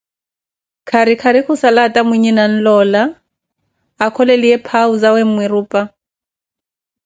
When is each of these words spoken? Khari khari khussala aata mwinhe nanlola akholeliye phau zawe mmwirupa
Khari 0.89 1.13
khari 1.21 1.39
khussala 1.45 1.79
aata 1.85 1.99
mwinhe 2.07 2.31
nanlola 2.37 3.01
akholeliye 4.05 4.57
phau 4.67 4.89
zawe 5.01 5.21
mmwirupa 5.27 5.81